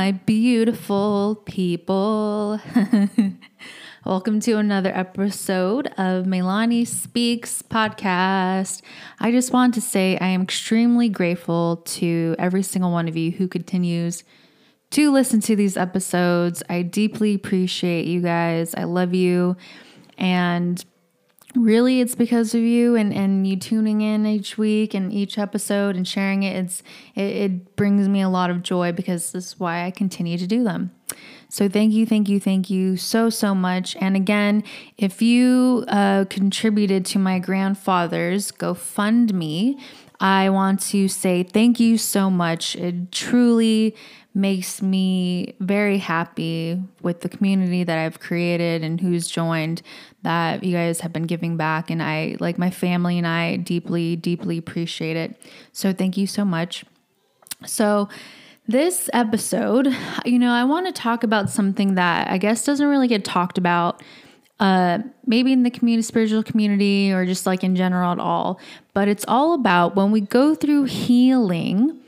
my 0.00 0.12
beautiful 0.12 1.42
people. 1.44 2.58
Welcome 4.06 4.40
to 4.40 4.54
another 4.54 4.90
episode 4.94 5.88
of 5.98 6.24
Melani 6.24 6.86
Speaks 6.86 7.60
podcast. 7.60 8.80
I 9.18 9.30
just 9.30 9.52
want 9.52 9.74
to 9.74 9.82
say 9.82 10.16
I 10.16 10.28
am 10.28 10.40
extremely 10.40 11.10
grateful 11.10 11.82
to 11.84 12.34
every 12.38 12.62
single 12.62 12.90
one 12.90 13.08
of 13.08 13.16
you 13.18 13.30
who 13.30 13.46
continues 13.46 14.24
to 14.92 15.12
listen 15.12 15.42
to 15.42 15.54
these 15.54 15.76
episodes. 15.76 16.62
I 16.70 16.80
deeply 16.80 17.34
appreciate 17.34 18.06
you 18.06 18.22
guys. 18.22 18.74
I 18.74 18.84
love 18.84 19.12
you. 19.12 19.54
And 20.16 20.82
really 21.54 22.00
it's 22.00 22.14
because 22.14 22.54
of 22.54 22.60
you 22.60 22.94
and, 22.94 23.12
and 23.12 23.46
you 23.46 23.56
tuning 23.56 24.00
in 24.00 24.26
each 24.26 24.56
week 24.56 24.94
and 24.94 25.12
each 25.12 25.38
episode 25.38 25.96
and 25.96 26.06
sharing 26.06 26.42
it. 26.42 26.56
It's 26.56 26.82
it, 27.14 27.22
it, 27.22 27.76
brings 27.76 28.08
me 28.08 28.20
a 28.20 28.28
lot 28.28 28.50
of 28.50 28.62
joy 28.62 28.92
because 28.92 29.32
this 29.32 29.46
is 29.46 29.60
why 29.60 29.86
i 29.86 29.90
continue 29.90 30.36
to 30.36 30.46
do 30.46 30.62
them. 30.62 30.90
So 31.48 31.68
thank 31.68 31.92
you 31.92 32.06
thank 32.06 32.28
you 32.28 32.38
thank 32.38 32.70
you 32.70 32.96
so 32.96 33.30
so 33.30 33.54
much. 33.54 33.96
And 33.96 34.16
again 34.16 34.62
if 34.96 35.22
you 35.22 35.84
uh, 35.88 36.26
contributed 36.28 37.04
to 37.06 37.18
my 37.18 37.38
grandfather's 37.38 38.52
gofundme 38.52 39.80
i 40.20 40.50
want 40.50 40.80
to 40.80 41.08
say 41.08 41.42
thank 41.42 41.80
you 41.80 41.96
so 41.96 42.30
much. 42.30 42.76
It 42.76 43.10
truly 43.10 43.96
makes 44.32 44.80
me 44.80 45.54
very 45.58 45.98
happy 45.98 46.80
with 47.02 47.20
the 47.20 47.28
community 47.28 47.82
that 47.82 47.98
I've 47.98 48.20
created 48.20 48.84
and 48.84 49.00
who's 49.00 49.28
joined 49.28 49.82
that 50.22 50.62
you 50.62 50.72
guys 50.72 51.00
have 51.00 51.12
been 51.12 51.24
giving 51.24 51.56
back. 51.56 51.90
And 51.90 52.02
I, 52.02 52.36
like 52.38 52.56
my 52.56 52.70
family 52.70 53.18
and 53.18 53.26
I, 53.26 53.56
deeply, 53.56 54.14
deeply 54.16 54.56
appreciate 54.56 55.16
it. 55.16 55.40
So 55.72 55.92
thank 55.92 56.16
you 56.16 56.26
so 56.26 56.44
much. 56.44 56.84
So, 57.66 58.08
this 58.68 59.10
episode, 59.12 59.88
you 60.24 60.38
know, 60.38 60.52
I 60.52 60.62
want 60.62 60.86
to 60.86 60.92
talk 60.92 61.24
about 61.24 61.50
something 61.50 61.96
that 61.96 62.30
I 62.30 62.38
guess 62.38 62.64
doesn't 62.64 62.86
really 62.86 63.08
get 63.08 63.24
talked 63.24 63.58
about. 63.58 64.00
Uh, 64.60 64.98
maybe 65.26 65.52
in 65.52 65.62
the 65.62 65.70
community, 65.70 66.02
spiritual 66.02 66.42
community, 66.42 67.10
or 67.10 67.24
just 67.24 67.46
like 67.46 67.64
in 67.64 67.74
general 67.74 68.12
at 68.12 68.18
all. 68.18 68.60
But 68.92 69.08
it's 69.08 69.24
all 69.26 69.54
about 69.54 69.96
when 69.96 70.12
we 70.12 70.20
go 70.20 70.54
through 70.54 70.84
healing, 70.84 71.98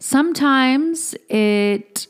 Sometimes 0.00 1.14
it 1.28 2.06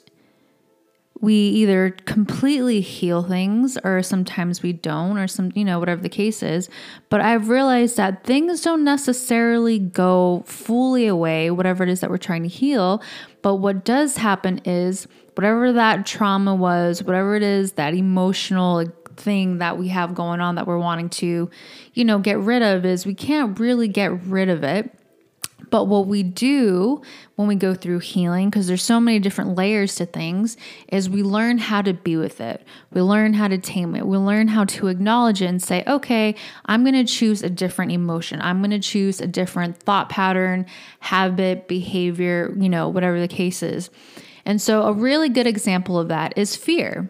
we 1.21 1.35
either 1.35 1.91
completely 2.07 2.81
heal 2.81 3.23
things 3.23 3.77
or 3.85 4.03
sometimes 4.03 4.63
we 4.63 4.73
don't 4.73 5.19
or 5.19 5.29
some 5.29 5.53
you 5.55 5.65
know 5.65 5.79
whatever 5.79 6.01
the 6.01 6.09
case 6.09 6.43
is. 6.43 6.71
But 7.11 7.21
i've 7.21 7.49
realized 7.49 7.97
that 7.97 8.25
things 8.25 8.63
don't 8.63 8.85
necessarily 8.85 9.79
go 9.79 10.45
fully 10.47 11.07
away 11.07 11.51
whatever 11.51 11.83
it 11.83 11.91
is 11.91 12.01
that 12.01 12.11
we're 12.11 12.17
trying 12.17 12.45
to 12.45 12.49
heal. 12.49 13.03
But 13.43 13.57
what 13.57 13.85
does 13.85 14.17
happen 14.17 14.59
is 14.65 15.07
whatever 15.35 15.73
that 15.73 16.07
trauma 16.07 16.55
was 16.55 17.03
whatever 17.03 17.35
it 17.35 17.43
is 17.43 17.73
that 17.73 17.95
emotional 17.95 18.85
thing 19.17 19.59
that 19.59 19.79
we 19.79 19.89
have 19.89 20.15
going 20.15 20.41
on 20.41 20.55
that 20.55 20.67
we're 20.67 20.79
wanting 20.79 21.09
to 21.09 21.51
you 21.95 22.05
know 22.05 22.19
get 22.19 22.39
rid 22.39 22.63
of 22.63 22.85
is 22.85 23.05
we 23.05 23.15
can't 23.15 23.59
really 23.59 23.89
get 23.89 24.11
rid 24.27 24.49
of 24.49 24.63
it 24.63 24.95
but 25.69 25.85
what 25.85 26.07
we 26.07 26.23
do 26.23 27.03
when 27.37 27.49
we 27.49 27.55
go 27.55 27.75
through 27.75 28.01
healing, 28.01 28.51
because 28.51 28.67
there's 28.67 28.83
so 28.83 29.01
many 29.01 29.19
different 29.19 29.57
layers 29.57 29.95
to 29.97 30.07
things, 30.07 30.57
is 30.89 31.11
we 31.11 31.23
learn 31.23 31.59
how 31.59 31.83
to 31.83 31.93
be 31.93 32.17
with 32.17 32.41
it. 32.41 32.65
We 32.93 33.03
learn 33.03 33.35
how 33.35 33.49
to 33.49 33.59
tame 33.59 33.95
it. 33.95 34.07
We 34.07 34.17
learn 34.17 34.49
how 34.49 34.65
to 34.65 34.89
acknowledge 34.89 35.43
it 35.43 35.47
and 35.47 35.63
say, 35.63 35.85
okay, 35.87 36.35
I'm 36.67 36.83
going 36.83 36.95
to 36.95 37.05
choose 37.05 37.43
a 37.43 37.51
different 37.51 37.93
emotion. 37.93 38.41
I'm 38.41 38.59
going 38.61 38.71
to 38.71 38.79
choose 38.79 39.21
a 39.21 39.27
different 39.27 39.79
thought 39.83 40.09
pattern, 40.09 40.67
habit, 41.01 41.69
behavior, 41.69 42.55
you 42.59 42.69
know, 42.69 42.89
whatever 42.89 43.21
the 43.21 43.29
case 43.29 43.63
is. 43.63 43.91
And 44.45 44.61
so, 44.61 44.83
a 44.83 44.93
really 44.93 45.29
good 45.29 45.47
example 45.47 45.99
of 45.99 46.09
that 46.09 46.33
is 46.37 46.57
fear 46.57 47.09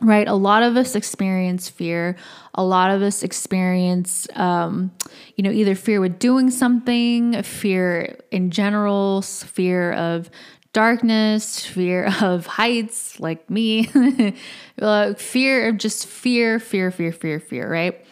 right? 0.00 0.26
A 0.26 0.34
lot 0.34 0.62
of 0.62 0.76
us 0.76 0.94
experience 0.94 1.68
fear. 1.68 2.16
A 2.54 2.64
lot 2.64 2.90
of 2.90 3.02
us 3.02 3.22
experience, 3.22 4.26
um, 4.34 4.90
you 5.36 5.44
know, 5.44 5.50
either 5.50 5.74
fear 5.74 6.00
with 6.00 6.18
doing 6.18 6.50
something, 6.50 7.42
fear 7.42 8.18
in 8.30 8.50
general, 8.50 9.22
fear 9.22 9.92
of 9.92 10.30
darkness, 10.72 11.64
fear 11.64 12.12
of 12.22 12.46
heights, 12.46 13.20
like 13.20 13.48
me, 13.50 13.88
uh, 14.82 15.14
fear 15.14 15.68
of 15.68 15.78
just 15.78 16.06
fear, 16.06 16.58
fear, 16.58 16.90
fear, 16.90 17.12
fear, 17.12 17.40
fear, 17.40 17.70
right? 17.70 18.04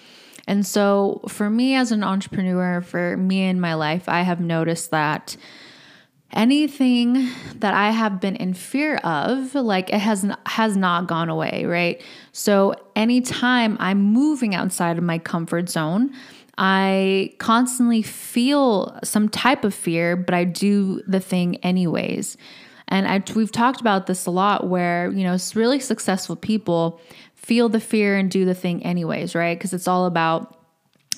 And 0.46 0.66
so, 0.66 1.20
for 1.28 1.50
me 1.50 1.74
as 1.74 1.92
an 1.92 2.02
entrepreneur, 2.02 2.80
for 2.80 3.18
me 3.18 3.42
in 3.42 3.60
my 3.60 3.74
life, 3.74 4.08
I 4.08 4.22
have 4.22 4.40
noticed 4.40 4.90
that 4.92 5.36
anything 6.32 7.30
that 7.56 7.74
I 7.74 7.90
have 7.90 8.20
been 8.20 8.36
in 8.36 8.54
fear 8.54 8.96
of, 8.96 9.54
like 9.54 9.90
it 9.90 9.98
has 9.98 10.26
has 10.46 10.76
not 10.76 11.06
gone 11.06 11.28
away, 11.28 11.64
right? 11.64 12.02
So 12.32 12.74
anytime 12.94 13.76
I'm 13.80 14.00
moving 14.00 14.54
outside 14.54 14.98
of 14.98 15.04
my 15.04 15.18
comfort 15.18 15.68
zone, 15.68 16.12
I 16.58 17.34
constantly 17.38 18.02
feel 18.02 18.98
some 19.04 19.28
type 19.28 19.64
of 19.64 19.74
fear, 19.74 20.16
but 20.16 20.34
I 20.34 20.44
do 20.44 21.02
the 21.06 21.20
thing 21.20 21.56
anyways. 21.56 22.36
And 22.88 23.06
I, 23.06 23.22
we've 23.34 23.52
talked 23.52 23.80
about 23.80 24.06
this 24.06 24.26
a 24.26 24.30
lot 24.30 24.66
where, 24.66 25.12
you 25.12 25.22
know, 25.22 25.36
really 25.54 25.78
successful 25.78 26.36
people 26.36 27.00
feel 27.34 27.68
the 27.68 27.80
fear 27.80 28.16
and 28.16 28.30
do 28.30 28.44
the 28.44 28.54
thing 28.54 28.84
anyways, 28.84 29.34
right? 29.34 29.56
Because 29.56 29.72
it's 29.72 29.86
all 29.86 30.06
about 30.06 30.57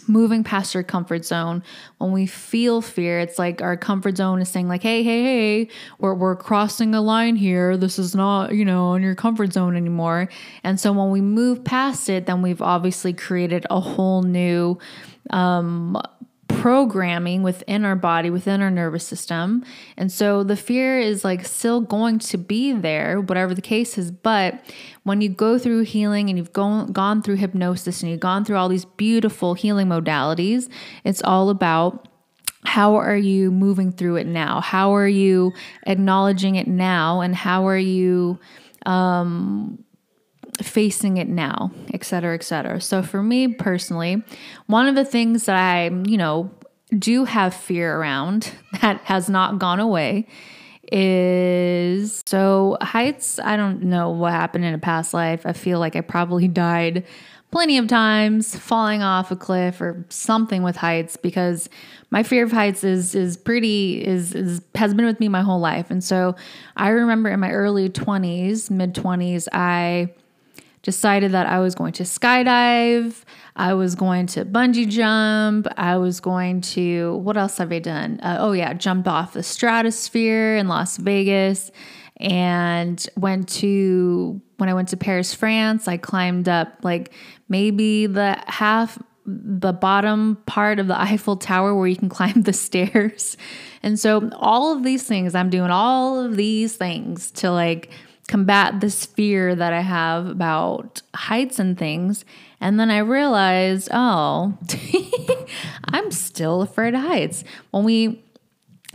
moving 0.09 0.45
past 0.45 0.75
your 0.75 0.83
comfort 0.83 1.25
zone. 1.25 1.63
When 1.99 2.13
we 2.13 2.27
feel 2.27 2.83
fear, 2.83 3.21
it's 3.21 3.39
like 3.39 3.63
our 3.63 3.77
comfort 3.77 4.17
zone 4.17 4.41
is 4.41 4.49
saying, 4.49 4.69
like, 4.69 4.83
hey, 4.83 5.03
hey, 5.03 5.23
hey, 5.23 5.69
we're, 5.99 6.15
we're 6.15 6.37
crossing 6.37 6.95
a 6.95 7.01
line 7.01 7.37
here. 7.37 7.77
This 7.77 7.99
is 7.99 8.15
not, 8.15 8.55
you 8.55 8.65
know, 8.65 8.95
in 8.95 9.03
your 9.03 9.15
comfort 9.15 9.53
zone 9.53 9.77
anymore. 9.77 10.29
And 10.65 10.79
so 10.79 10.93
when 10.93 11.11
we 11.11 11.21
move 11.21 11.65
past 11.65 12.09
it, 12.09 12.27
then 12.27 12.43
we've 12.43 12.63
obviously 12.63 13.13
created 13.13 13.67
a 13.71 13.81
whole 13.81 14.23
new 14.23 14.79
um, 15.31 16.01
programming 16.61 17.43
within 17.43 17.87
our 17.87 17.97
body, 17.97 18.29
within 18.29 18.61
our 18.61 18.71
nervous 18.71 19.07
system. 19.07 19.65
And 19.97 20.13
so 20.13 20.45
the 20.45 20.57
fear 20.57 21.01
is 21.01 21.25
like 21.25 21.47
still 21.47 21.81
going 21.81 22.19
to 22.19 22.37
be 22.37 22.73
there, 22.73 23.21
whatever 23.21 23.55
the 23.55 23.63
case 23.63 23.97
is. 23.97 24.11
But 24.11 24.61
when 25.05 25.23
you 25.23 25.31
go 25.31 25.59
through 25.59 25.85
healing 25.85 26.29
and 26.29 26.37
you've 26.37 26.53
gone, 26.53 26.93
gone 26.93 27.23
through 27.23 27.37
hypnosis 27.37 28.03
and 28.03 28.11
you've 28.11 28.21
gone 28.21 28.45
through 28.45 28.57
all 28.57 28.69
these 28.69 28.85
beautiful 28.85 29.55
healing 29.55 29.89
modalities, 29.89 30.69
it's 31.03 31.23
all 31.23 31.49
about 31.49 32.09
how 32.65 32.97
are 32.97 33.17
you 33.17 33.51
moving 33.51 33.91
through 33.91 34.17
it 34.17 34.27
now? 34.27 34.61
How 34.61 34.95
are 34.95 35.09
you 35.09 35.55
acknowledging 35.87 36.57
it 36.57 36.69
now? 36.69 37.23
And 37.23 37.35
how 37.35 37.67
are 37.67 37.79
you 37.79 38.39
um, 38.85 39.83
facing 40.63 41.17
it 41.17 41.29
now, 41.29 41.71
et 41.93 42.05
cetera, 42.05 42.35
et 42.35 42.43
cetera. 42.43 42.81
So 42.81 43.03
for 43.03 43.23
me 43.23 43.49
personally, 43.49 44.23
one 44.67 44.87
of 44.87 44.95
the 44.95 45.05
things 45.05 45.47
that 45.47 45.57
I, 45.57 45.91
you 46.07 46.17
know, 46.17 46.51
do 46.99 47.25
have 47.25 47.55
fear 47.55 47.97
around 47.97 48.53
that 48.81 49.01
has 49.03 49.29
not 49.29 49.59
gone 49.59 49.81
away 49.81 50.27
is 50.93 52.23
so 52.27 52.77
heights. 52.81 53.39
I 53.39 53.57
don't 53.57 53.83
know 53.83 54.11
what 54.11 54.33
happened 54.33 54.65
in 54.65 54.75
a 54.75 54.79
past 54.79 55.15
life. 55.15 55.47
I 55.47 55.53
feel 55.53 55.79
like 55.79 55.95
I 55.95 56.01
probably 56.01 56.49
died 56.49 57.05
plenty 57.51 57.79
of 57.79 57.89
times 57.89 58.57
falling 58.57 59.03
off 59.03 59.31
a 59.31 59.37
cliff 59.37 59.81
or 59.81 60.05
something 60.09 60.63
with 60.63 60.77
heights 60.77 61.17
because 61.17 61.69
my 62.11 62.23
fear 62.23 62.45
of 62.45 62.53
heights 62.53 62.85
is 62.85 63.15
is 63.15 63.37
pretty 63.37 64.05
is, 64.05 64.35
is 64.35 64.61
has 64.75 64.95
been 64.95 65.07
with 65.07 65.21
me 65.21 65.29
my 65.29 65.43
whole 65.43 65.61
life. 65.61 65.91
And 65.91 66.03
so 66.03 66.35
I 66.77 66.89
remember 66.89 67.29
in 67.29 67.41
my 67.41 67.51
early 67.51 67.89
20s, 67.89 68.71
mid 68.71 68.95
20s, 68.95 69.49
I 69.53 70.13
decided 70.83 71.33
that 71.33 71.47
I 71.47 71.59
was 71.59 71.75
going 71.75 71.93
to 71.95 72.05
skydive, 72.05 73.23
I 73.57 73.75
was 73.75 73.95
going 73.95 74.27
to 74.29 74.45
bungee 74.45 74.89
jump, 74.89 75.67
I 75.77 75.97
was 75.99 76.21
going 76.21 76.63
to, 76.63 77.17
what 77.17 77.37
else 77.37 77.59
have 77.59 77.73
I 77.73 77.79
done? 77.81 78.21
Uh, 78.23 78.39
oh, 78.41 78.53
yeah, 78.53 78.73
jumped 78.73 79.07
off 79.07 79.35
the 79.35 79.43
stratosphere 79.43 80.57
in 80.57 80.69
Las 80.69 80.97
Vegas 80.97 81.71
and 82.17 83.07
went 83.17 83.49
to, 83.49 84.41
when 84.57 84.69
I 84.69 84.75
went 84.75 84.89
to 84.89 84.97
Paris, 84.97 85.35
France, 85.35 85.89
I 85.89 85.97
climbed 85.97 86.49
up 86.49 86.79
like 86.83 87.13
maybe 87.49 88.07
the 88.07 88.43
half, 88.47 88.99
the 89.27 89.73
bottom 89.73 90.37
part 90.47 90.79
of 90.79 90.87
the 90.87 90.99
Eiffel 91.01 91.37
Tower 91.37 91.75
where 91.75 91.87
you 91.87 91.97
can 91.97 92.09
climb 92.09 92.43
the 92.43 92.53
stairs. 92.53 93.37
And 93.83 93.99
so 93.99 94.31
all 94.35 94.75
of 94.75 94.83
these 94.83 95.03
things, 95.03 95.35
I'm 95.35 95.51
doing 95.51 95.71
all 95.71 96.19
of 96.19 96.37
these 96.37 96.77
things 96.77 97.31
to 97.33 97.51
like, 97.51 97.91
combat 98.31 98.81
this 98.81 99.05
fear 99.05 99.57
that 99.57 99.73
I 99.73 99.81
have 99.81 100.29
about 100.29 101.03
heights 101.15 101.59
and 101.59 101.77
things. 101.77 102.25
And 102.61 102.79
then 102.79 102.89
I 102.89 102.99
realized, 102.99 103.89
oh, 103.91 104.57
I'm 105.87 106.13
still 106.13 106.63
afraid 106.63 106.95
of 106.95 107.01
heights. 107.01 107.43
When 107.73 107.83
we 107.83 108.23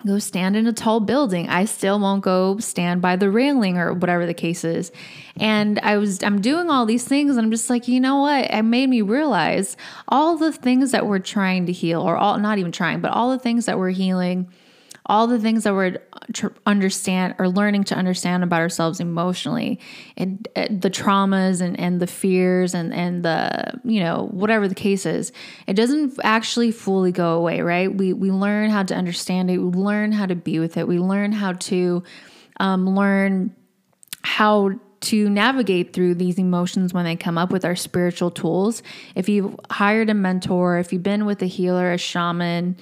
go 0.07 0.19
stand 0.19 0.55
in 0.55 0.67
a 0.67 0.71
tall 0.73 1.01
building, 1.01 1.49
I 1.49 1.65
still 1.65 1.99
won't 1.99 2.23
go 2.23 2.59
stand 2.59 3.01
by 3.01 3.17
the 3.17 3.29
railing 3.29 3.77
or 3.77 3.93
whatever 3.93 4.25
the 4.25 4.33
case 4.33 4.63
is. 4.63 4.93
And 5.37 5.79
I 5.79 5.97
was 5.97 6.23
I'm 6.23 6.39
doing 6.39 6.69
all 6.69 6.85
these 6.85 7.05
things 7.05 7.35
and 7.35 7.45
I'm 7.45 7.51
just 7.51 7.69
like, 7.69 7.89
you 7.89 7.99
know 7.99 8.21
what? 8.21 8.49
It 8.49 8.63
made 8.63 8.89
me 8.89 9.01
realize 9.01 9.75
all 10.07 10.37
the 10.37 10.53
things 10.53 10.91
that 10.91 11.07
we're 11.07 11.19
trying 11.19 11.65
to 11.65 11.73
heal 11.73 12.01
or 12.01 12.15
all 12.15 12.37
not 12.39 12.57
even 12.57 12.71
trying, 12.71 13.01
but 13.01 13.11
all 13.11 13.31
the 13.31 13.39
things 13.39 13.65
that 13.65 13.77
we're 13.77 13.89
healing 13.89 14.47
all 15.07 15.27
the 15.27 15.39
things 15.39 15.63
that 15.63 15.73
we're 15.73 15.97
tr- 16.33 16.47
understand 16.65 17.35
or 17.37 17.47
learning 17.47 17.83
to 17.85 17.95
understand 17.95 18.43
about 18.43 18.59
ourselves 18.59 18.99
emotionally 18.99 19.79
and, 20.17 20.47
and 20.55 20.81
the 20.81 20.89
traumas 20.89 21.61
and, 21.61 21.79
and 21.79 21.99
the 21.99 22.07
fears 22.07 22.73
and, 22.73 22.93
and 22.93 23.23
the, 23.23 23.79
you 23.83 23.99
know, 23.99 24.27
whatever 24.31 24.67
the 24.67 24.75
case 24.75 25.05
is, 25.05 25.31
it 25.67 25.73
doesn't 25.73 26.19
actually 26.23 26.71
fully 26.71 27.11
go 27.11 27.33
away, 27.33 27.61
right? 27.61 27.93
We, 27.93 28.13
we 28.13 28.31
learn 28.31 28.69
how 28.69 28.83
to 28.83 28.95
understand 28.95 29.51
it. 29.51 29.57
We 29.59 29.71
learn 29.71 30.11
how 30.11 30.25
to 30.25 30.35
be 30.35 30.59
with 30.59 30.77
it. 30.77 30.87
We 30.87 30.99
learn 30.99 31.31
how 31.31 31.53
to 31.53 32.03
um, 32.59 32.95
learn 32.95 33.55
how 34.23 34.71
to 35.01 35.29
navigate 35.29 35.93
through 35.93 36.15
these 36.15 36.39
emotions 36.39 36.91
when 36.91 37.05
they 37.05 37.15
come 37.15 37.37
up 37.37 37.51
with 37.51 37.63
our 37.63 37.75
spiritual 37.75 38.31
tools. 38.31 38.81
If 39.13 39.29
you've 39.29 39.55
hired 39.69 40.09
a 40.09 40.15
mentor, 40.15 40.79
if 40.79 40.91
you've 40.91 41.03
been 41.03 41.25
with 41.25 41.43
a 41.43 41.45
healer, 41.45 41.91
a 41.91 41.97
shaman, 41.97 42.75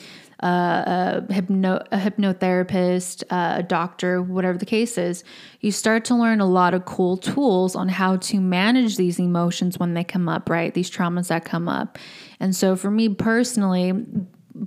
a, 0.48 1.34
hypno- 1.34 1.84
a 1.92 1.98
hypnotherapist, 1.98 3.24
uh, 3.30 3.60
a 3.60 3.63
doctor, 3.63 4.22
whatever 4.22 4.57
the 4.57 4.66
case 4.66 4.98
is, 4.98 5.24
you 5.62 5.72
start 5.72 6.06
to 6.06 6.16
learn 6.16 6.42
a 6.42 6.45
lot 6.45 6.74
of 6.74 6.86
cool 6.86 7.18
tools 7.18 7.75
on 7.75 7.90
how 7.90 8.18
to 8.18 8.40
manage 8.40 8.98
these 8.98 9.19
emotions 9.19 9.80
when 9.80 9.94
they 9.94 10.04
come 10.04 10.28
up, 10.28 10.50
right? 10.50 10.74
These 10.74 10.92
traumas 10.92 11.28
that 11.28 11.45
come 11.45 11.69
up. 11.69 11.98
And 12.40 12.56
so 12.56 12.75
for 12.75 12.92
me 12.92 13.10
personally, 13.10 13.94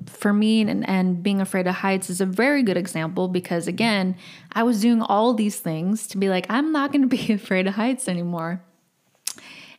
for 0.07 0.33
me 0.33 0.63
and, 0.63 0.89
and 0.89 1.23
being 1.23 1.41
afraid 1.41 1.67
of 1.67 1.77
heights 1.77 2.11
is 2.11 2.21
a 2.21 2.27
very 2.27 2.63
good 2.63 2.77
example 2.77 3.29
because 3.29 3.69
again 3.69 4.17
i 4.53 4.63
was 4.65 4.81
doing 4.81 5.01
all 5.01 5.33
these 5.33 5.61
things 5.61 6.09
to 6.09 6.19
be 6.19 6.29
like 6.29 6.45
i'm 6.51 6.73
not 6.73 6.91
going 6.91 7.03
to 7.03 7.09
be 7.09 7.33
afraid 7.33 7.69
of 7.69 7.75
heights 7.75 8.09
anymore 8.09 8.61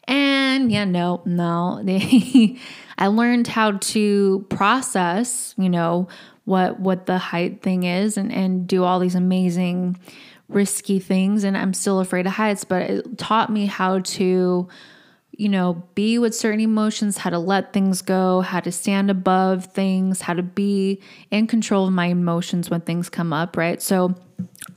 and 0.07 0.71
yeah 0.71 0.85
no 0.85 1.21
no 1.25 1.83
i 2.97 3.07
learned 3.07 3.47
how 3.47 3.71
to 3.71 4.45
process 4.49 5.53
you 5.57 5.69
know 5.69 6.07
what 6.45 6.79
what 6.79 7.05
the 7.05 7.17
height 7.17 7.61
thing 7.61 7.83
is 7.83 8.17
and 8.17 8.31
and 8.31 8.67
do 8.67 8.83
all 8.83 8.99
these 8.99 9.15
amazing 9.15 9.97
risky 10.49 10.99
things 10.99 11.43
and 11.43 11.57
i'm 11.57 11.73
still 11.73 11.99
afraid 11.99 12.25
of 12.25 12.33
heights 12.33 12.63
but 12.63 12.83
it 12.83 13.17
taught 13.17 13.51
me 13.51 13.65
how 13.65 13.99
to 13.99 14.67
you 15.37 15.49
know, 15.49 15.83
be 15.93 16.17
with 16.17 16.35
certain 16.35 16.59
emotions, 16.59 17.17
how 17.17 17.29
to 17.29 17.37
let 17.37 17.71
things 17.71 18.01
go, 18.01 18.41
how 18.41 18.59
to 18.59 18.71
stand 18.71 19.11
above 19.11 19.65
things, 19.65 20.21
how 20.21 20.33
to 20.33 20.41
be 20.41 20.99
in 21.29 21.45
control 21.45 21.87
of 21.87 21.93
my 21.93 22.07
emotions 22.07 22.71
when 22.71 22.81
things 22.81 23.07
come 23.07 23.31
up, 23.31 23.55
right? 23.55 23.79
So 23.81 24.15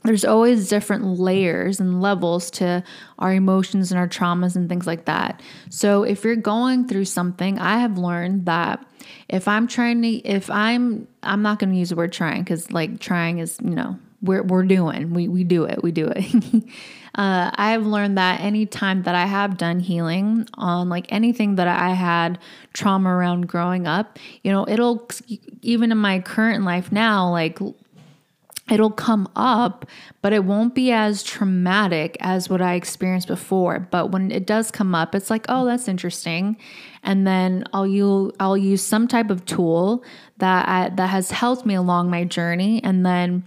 there's 0.03 0.25
always 0.25 0.69
different 0.69 1.19
layers 1.19 1.79
and 1.79 2.01
levels 2.01 2.49
to 2.51 2.83
our 3.19 3.33
emotions 3.33 3.91
and 3.91 3.99
our 3.99 4.07
traumas 4.07 4.55
and 4.55 4.67
things 4.67 4.87
like 4.87 5.05
that. 5.05 5.41
So 5.69 6.03
if 6.03 6.23
you're 6.23 6.35
going 6.35 6.87
through 6.87 7.05
something, 7.05 7.59
I 7.59 7.79
have 7.79 7.97
learned 7.97 8.45
that 8.45 8.83
if 9.29 9.47
I'm 9.47 9.67
trying 9.67 10.01
to 10.01 10.09
if 10.09 10.49
I'm 10.49 11.07
I'm 11.23 11.41
not 11.41 11.59
going 11.59 11.71
to 11.71 11.77
use 11.77 11.89
the 11.89 11.95
word 11.95 12.11
trying 12.11 12.43
cuz 12.45 12.71
like 12.71 12.99
trying 12.99 13.39
is, 13.39 13.57
you 13.63 13.75
know, 13.75 13.99
we're 14.21 14.43
we're 14.43 14.63
doing. 14.63 15.13
We 15.13 15.27
we 15.27 15.43
do 15.43 15.65
it. 15.65 15.83
We 15.83 15.91
do 15.91 16.11
it. 16.15 16.25
uh, 17.15 17.51
I've 17.53 17.85
learned 17.85 18.17
that 18.17 18.39
anytime 18.41 19.03
that 19.03 19.15
I 19.15 19.25
have 19.25 19.57
done 19.57 19.79
healing 19.79 20.47
on 20.55 20.89
like 20.89 21.07
anything 21.09 21.55
that 21.55 21.67
I 21.67 21.89
had 21.93 22.39
trauma 22.73 23.09
around 23.09 23.47
growing 23.47 23.87
up, 23.87 24.19
you 24.43 24.51
know, 24.51 24.65
it'll 24.67 25.07
even 25.61 25.91
in 25.91 25.97
my 25.97 26.19
current 26.19 26.63
life 26.63 26.91
now, 26.91 27.29
like 27.29 27.59
it'll 28.69 28.91
come 28.91 29.27
up, 29.35 29.85
but 30.21 30.33
it 30.33 30.45
won't 30.45 30.75
be 30.75 30.91
as 30.91 31.23
traumatic 31.23 32.15
as 32.19 32.49
what 32.49 32.61
I 32.61 32.75
experienced 32.75 33.27
before. 33.27 33.87
But 33.91 34.11
when 34.11 34.31
it 34.31 34.45
does 34.45 34.71
come 34.71 34.93
up, 34.93 35.15
it's 35.15 35.29
like, 35.29 35.45
oh, 35.49 35.65
that's 35.65 35.87
interesting. 35.87 36.57
And 37.03 37.25
then 37.25 37.65
I'll 37.73 37.87
use 37.87 38.31
I'll 38.39 38.57
use 38.57 38.81
some 38.81 39.07
type 39.07 39.29
of 39.29 39.45
tool 39.45 40.03
that 40.37 40.67
I, 40.67 40.89
that 40.89 41.09
has 41.09 41.31
helped 41.31 41.65
me 41.65 41.73
along 41.73 42.09
my 42.09 42.23
journey, 42.23 42.83
and 42.83 43.05
then 43.05 43.43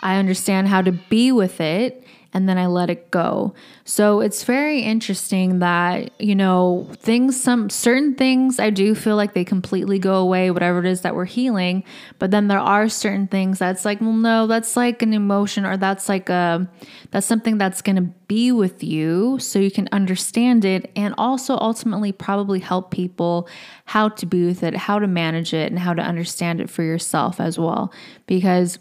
I 0.00 0.16
understand 0.16 0.68
how 0.68 0.82
to 0.82 0.92
be 0.92 1.32
with 1.32 1.60
it 1.60 2.02
and 2.36 2.46
then 2.46 2.58
I 2.58 2.66
let 2.66 2.90
it 2.90 3.10
go. 3.10 3.54
So 3.86 4.20
it's 4.20 4.44
very 4.44 4.80
interesting 4.80 5.60
that, 5.60 6.10
you 6.20 6.34
know, 6.34 6.86
things, 6.98 7.42
some 7.42 7.70
certain 7.70 8.14
things 8.14 8.60
I 8.60 8.68
do 8.68 8.94
feel 8.94 9.16
like 9.16 9.32
they 9.32 9.42
completely 9.42 9.98
go 9.98 10.16
away, 10.16 10.50
whatever 10.50 10.80
it 10.80 10.84
is 10.84 11.00
that 11.00 11.14
we're 11.14 11.24
healing. 11.24 11.82
But 12.18 12.32
then 12.32 12.48
there 12.48 12.58
are 12.58 12.90
certain 12.90 13.26
things 13.26 13.58
that's 13.58 13.86
like, 13.86 14.02
well, 14.02 14.12
no, 14.12 14.46
that's 14.46 14.76
like 14.76 15.00
an 15.00 15.14
emotion 15.14 15.64
or 15.64 15.78
that's 15.78 16.10
like 16.10 16.28
a, 16.28 16.70
that's 17.10 17.26
something 17.26 17.56
that's 17.56 17.80
going 17.80 17.96
to 17.96 18.12
be 18.28 18.52
with 18.52 18.84
you 18.84 19.38
so 19.38 19.58
you 19.58 19.70
can 19.70 19.88
understand 19.90 20.66
it 20.66 20.90
and 20.94 21.14
also 21.16 21.56
ultimately 21.56 22.12
probably 22.12 22.58
help 22.58 22.90
people 22.90 23.48
how 23.86 24.10
to 24.10 24.26
be 24.26 24.44
with 24.44 24.62
it, 24.62 24.76
how 24.76 24.98
to 24.98 25.06
manage 25.06 25.54
it, 25.54 25.72
and 25.72 25.78
how 25.78 25.94
to 25.94 26.02
understand 26.02 26.60
it 26.60 26.68
for 26.68 26.82
yourself 26.82 27.40
as 27.40 27.58
well. 27.58 27.90
Because 28.26 28.78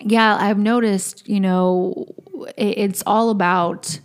yeah, 0.00 0.36
I've 0.40 0.58
noticed, 0.58 1.28
you 1.28 1.40
know, 1.40 2.06
it's 2.56 3.02
all 3.06 3.30
about. 3.30 3.98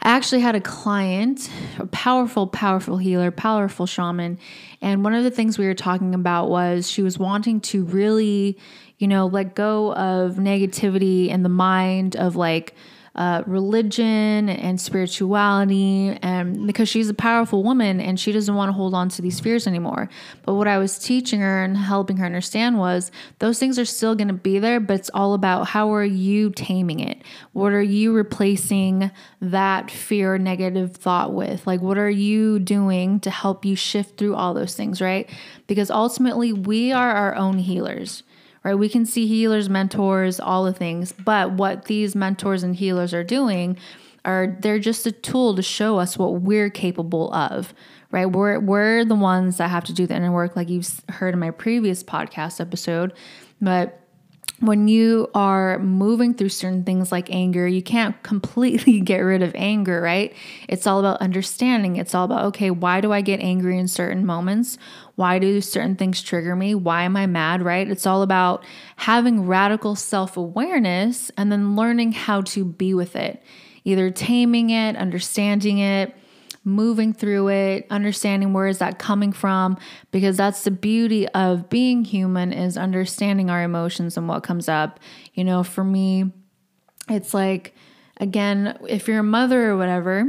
I 0.00 0.10
actually 0.10 0.42
had 0.42 0.54
a 0.54 0.60
client, 0.60 1.50
a 1.78 1.86
powerful, 1.86 2.46
powerful 2.46 2.98
healer, 2.98 3.30
powerful 3.30 3.86
shaman. 3.86 4.38
And 4.82 5.02
one 5.02 5.14
of 5.14 5.24
the 5.24 5.30
things 5.30 5.58
we 5.58 5.66
were 5.66 5.74
talking 5.74 6.14
about 6.14 6.48
was 6.50 6.88
she 6.88 7.02
was 7.02 7.18
wanting 7.18 7.60
to 7.62 7.84
really, 7.84 8.58
you 8.98 9.08
know, 9.08 9.26
let 9.26 9.54
go 9.54 9.94
of 9.94 10.34
negativity 10.34 11.28
in 11.28 11.42
the 11.42 11.48
mind 11.48 12.14
of 12.14 12.36
like, 12.36 12.74
uh, 13.16 13.42
religion 13.46 14.50
and 14.50 14.78
spirituality, 14.78 16.16
and 16.20 16.66
because 16.66 16.86
she's 16.86 17.08
a 17.08 17.14
powerful 17.14 17.62
woman 17.62 17.98
and 17.98 18.20
she 18.20 18.30
doesn't 18.30 18.54
want 18.54 18.68
to 18.68 18.74
hold 18.74 18.92
on 18.92 19.08
to 19.08 19.22
these 19.22 19.40
fears 19.40 19.66
anymore. 19.66 20.10
But 20.44 20.54
what 20.54 20.68
I 20.68 20.76
was 20.76 20.98
teaching 20.98 21.40
her 21.40 21.64
and 21.64 21.78
helping 21.78 22.18
her 22.18 22.26
understand 22.26 22.78
was 22.78 23.10
those 23.38 23.58
things 23.58 23.78
are 23.78 23.86
still 23.86 24.14
going 24.14 24.28
to 24.28 24.34
be 24.34 24.58
there, 24.58 24.80
but 24.80 25.00
it's 25.00 25.10
all 25.14 25.32
about 25.32 25.68
how 25.68 25.94
are 25.94 26.04
you 26.04 26.50
taming 26.50 27.00
it? 27.00 27.22
What 27.52 27.72
are 27.72 27.82
you 27.82 28.12
replacing 28.12 29.10
that 29.40 29.90
fear, 29.90 30.36
negative 30.36 30.94
thought 30.94 31.32
with? 31.32 31.66
Like, 31.66 31.80
what 31.80 31.96
are 31.96 32.10
you 32.10 32.58
doing 32.58 33.20
to 33.20 33.30
help 33.30 33.64
you 33.64 33.76
shift 33.76 34.18
through 34.18 34.34
all 34.34 34.52
those 34.52 34.74
things, 34.74 35.00
right? 35.00 35.28
Because 35.66 35.90
ultimately, 35.90 36.52
we 36.52 36.92
are 36.92 37.12
our 37.12 37.34
own 37.34 37.56
healers 37.58 38.22
right? 38.66 38.74
We 38.74 38.88
can 38.88 39.06
see 39.06 39.28
healers, 39.28 39.68
mentors, 39.68 40.40
all 40.40 40.64
the 40.64 40.72
things, 40.72 41.12
but 41.12 41.52
what 41.52 41.84
these 41.84 42.16
mentors 42.16 42.64
and 42.64 42.74
healers 42.74 43.14
are 43.14 43.22
doing 43.22 43.78
are 44.24 44.56
they're 44.58 44.80
just 44.80 45.06
a 45.06 45.12
tool 45.12 45.54
to 45.54 45.62
show 45.62 46.00
us 46.00 46.18
what 46.18 46.40
we're 46.40 46.68
capable 46.68 47.32
of, 47.32 47.72
right? 48.10 48.26
We're 48.26 48.58
we're 48.58 49.04
the 49.04 49.14
ones 49.14 49.58
that 49.58 49.70
have 49.70 49.84
to 49.84 49.92
do 49.92 50.04
the 50.08 50.16
inner 50.16 50.32
work, 50.32 50.56
like 50.56 50.68
you've 50.68 51.00
heard 51.10 51.32
in 51.32 51.38
my 51.38 51.52
previous 51.52 52.02
podcast 52.02 52.60
episode, 52.60 53.12
but 53.60 54.00
when 54.60 54.88
you 54.88 55.28
are 55.34 55.78
moving 55.80 56.32
through 56.32 56.48
certain 56.48 56.82
things 56.82 57.12
like 57.12 57.30
anger, 57.30 57.66
you 57.66 57.82
can't 57.82 58.20
completely 58.22 59.00
get 59.02 59.18
rid 59.18 59.42
of 59.42 59.54
anger, 59.54 60.00
right? 60.00 60.34
It's 60.68 60.86
all 60.86 61.00
about 61.00 61.20
understanding. 61.20 61.96
It's 61.96 62.14
all 62.14 62.24
about, 62.24 62.46
okay, 62.46 62.70
why 62.70 63.00
do 63.00 63.12
I 63.12 63.20
get 63.20 63.40
angry 63.40 63.78
in 63.78 63.86
certain 63.86 64.24
moments? 64.24 64.78
Why 65.16 65.38
do 65.38 65.60
certain 65.60 65.96
things 65.96 66.22
trigger 66.22 66.56
me? 66.56 66.74
Why 66.74 67.02
am 67.02 67.16
I 67.16 67.26
mad, 67.26 67.62
right? 67.62 67.88
It's 67.88 68.06
all 68.06 68.22
about 68.22 68.64
having 68.96 69.46
radical 69.46 69.94
self 69.94 70.36
awareness 70.36 71.30
and 71.36 71.52
then 71.52 71.76
learning 71.76 72.12
how 72.12 72.40
to 72.42 72.64
be 72.64 72.94
with 72.94 73.14
it, 73.14 73.42
either 73.84 74.10
taming 74.10 74.70
it, 74.70 74.96
understanding 74.96 75.78
it 75.78 76.14
moving 76.66 77.14
through 77.14 77.48
it, 77.48 77.86
understanding 77.90 78.52
where 78.52 78.66
is 78.66 78.78
that 78.78 78.98
coming 78.98 79.32
from 79.32 79.78
because 80.10 80.36
that's 80.36 80.64
the 80.64 80.70
beauty 80.70 81.28
of 81.28 81.70
being 81.70 82.04
human 82.04 82.52
is 82.52 82.76
understanding 82.76 83.48
our 83.48 83.62
emotions 83.62 84.16
and 84.16 84.28
what 84.28 84.42
comes 84.42 84.68
up. 84.68 85.00
You 85.32 85.44
know, 85.44 85.62
for 85.62 85.84
me 85.84 86.32
it's 87.08 87.32
like 87.32 87.74
again, 88.18 88.76
if 88.88 89.06
you're 89.08 89.20
a 89.20 89.22
mother 89.22 89.70
or 89.70 89.76
whatever, 89.76 90.26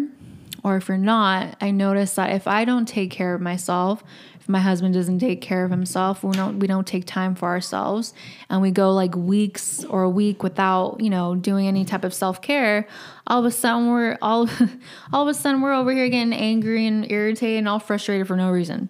or 0.63 0.77
if 0.77 0.87
you're 0.87 0.97
not, 0.97 1.55
I 1.61 1.71
notice 1.71 2.15
that 2.15 2.33
if 2.33 2.47
I 2.47 2.65
don't 2.65 2.87
take 2.87 3.09
care 3.09 3.33
of 3.33 3.41
myself, 3.41 4.03
my 4.47 4.59
husband 4.59 4.93
doesn't 4.93 5.19
take 5.19 5.41
care 5.41 5.65
of 5.65 5.71
himself, 5.71 6.23
we 6.23 6.31
don't 6.31 6.59
we 6.59 6.67
don't 6.67 6.87
take 6.87 7.05
time 7.05 7.35
for 7.35 7.47
ourselves 7.47 8.13
and 8.49 8.61
we 8.61 8.71
go 8.71 8.93
like 8.93 9.15
weeks 9.15 9.83
or 9.85 10.03
a 10.03 10.09
week 10.09 10.43
without, 10.43 10.99
you 10.99 11.09
know, 11.09 11.35
doing 11.35 11.67
any 11.67 11.85
type 11.85 12.03
of 12.03 12.13
self-care, 12.13 12.87
all 13.27 13.39
of 13.39 13.45
a 13.45 13.51
sudden 13.51 13.89
we're 13.89 14.17
all 14.21 14.49
all 15.13 15.23
of 15.23 15.27
a 15.27 15.33
sudden 15.33 15.61
we're 15.61 15.73
over 15.73 15.91
here 15.91 16.09
getting 16.09 16.33
angry 16.33 16.87
and 16.87 17.11
irritated 17.11 17.59
and 17.59 17.67
all 17.67 17.79
frustrated 17.79 18.27
for 18.27 18.35
no 18.35 18.49
reason. 18.49 18.89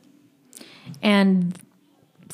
And 1.01 1.57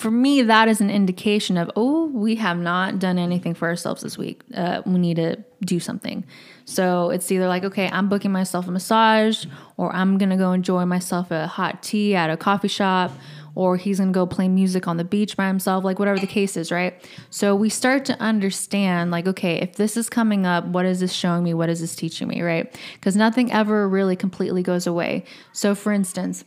for 0.03 0.11
me, 0.11 0.41
that 0.41 0.67
is 0.67 0.81
an 0.81 0.89
indication 0.89 1.55
of, 1.55 1.71
oh, 1.77 2.07
we 2.07 2.35
have 2.35 2.57
not 2.57 2.99
done 2.99 3.17
anything 3.17 3.53
for 3.53 3.69
ourselves 3.69 4.01
this 4.01 4.17
week. 4.17 4.41
Uh, 4.53 4.81
we 4.85 4.99
need 4.99 5.15
to 5.15 5.37
do 5.63 5.79
something. 5.79 6.25
So 6.65 7.09
it's 7.09 7.31
either 7.31 7.47
like, 7.47 7.63
okay, 7.63 7.87
I'm 7.87 8.09
booking 8.09 8.33
myself 8.33 8.67
a 8.67 8.71
massage, 8.71 9.45
or 9.77 9.95
I'm 9.95 10.17
gonna 10.17 10.35
go 10.35 10.51
enjoy 10.51 10.83
myself 10.85 11.31
a 11.31 11.47
hot 11.47 11.81
tea 11.81 12.15
at 12.15 12.29
a 12.29 12.35
coffee 12.35 12.67
shop, 12.67 13.13
or 13.55 13.77
he's 13.77 13.99
gonna 13.99 14.11
go 14.11 14.25
play 14.25 14.49
music 14.49 14.89
on 14.89 14.97
the 14.97 15.05
beach 15.05 15.37
by 15.37 15.47
himself, 15.47 15.85
like 15.85 15.99
whatever 15.99 16.19
the 16.19 16.27
case 16.27 16.57
is, 16.57 16.69
right? 16.69 17.09
So 17.29 17.55
we 17.55 17.69
start 17.69 18.03
to 18.03 18.19
understand, 18.19 19.09
like, 19.09 19.25
okay, 19.25 19.61
if 19.61 19.77
this 19.77 19.95
is 19.95 20.09
coming 20.09 20.45
up, 20.45 20.65
what 20.65 20.85
is 20.85 20.99
this 20.99 21.13
showing 21.13 21.45
me? 21.45 21.53
What 21.53 21.69
is 21.69 21.79
this 21.79 21.95
teaching 21.95 22.27
me, 22.27 22.41
right? 22.41 22.77
Because 22.95 23.15
nothing 23.15 23.53
ever 23.53 23.87
really 23.87 24.17
completely 24.17 24.63
goes 24.63 24.85
away. 24.85 25.23
So, 25.53 25.73
for 25.75 25.93
instance, 25.93 26.43